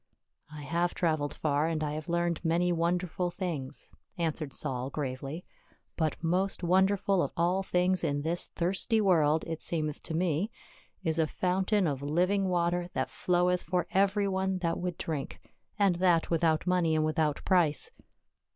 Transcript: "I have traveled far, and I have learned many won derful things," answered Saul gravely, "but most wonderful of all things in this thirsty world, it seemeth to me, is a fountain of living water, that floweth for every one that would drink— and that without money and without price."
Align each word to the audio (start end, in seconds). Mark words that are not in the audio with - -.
"I 0.51 0.63
have 0.63 0.95
traveled 0.95 1.35
far, 1.35 1.67
and 1.67 1.83
I 1.83 1.93
have 1.93 2.09
learned 2.09 2.43
many 2.43 2.71
won 2.71 2.97
derful 2.97 3.29
things," 3.29 3.91
answered 4.17 4.51
Saul 4.51 4.89
gravely, 4.89 5.45
"but 5.95 6.23
most 6.23 6.63
wonderful 6.63 7.21
of 7.21 7.31
all 7.37 7.61
things 7.61 8.03
in 8.03 8.23
this 8.23 8.47
thirsty 8.47 8.99
world, 8.99 9.43
it 9.45 9.61
seemeth 9.61 10.01
to 10.01 10.15
me, 10.15 10.49
is 11.03 11.19
a 11.19 11.27
fountain 11.27 11.85
of 11.85 12.01
living 12.01 12.49
water, 12.49 12.89
that 12.95 13.11
floweth 13.11 13.61
for 13.61 13.85
every 13.91 14.27
one 14.27 14.57
that 14.57 14.79
would 14.79 14.97
drink— 14.97 15.39
and 15.77 15.97
that 15.97 16.31
without 16.31 16.65
money 16.65 16.95
and 16.95 17.05
without 17.05 17.45
price." 17.45 17.91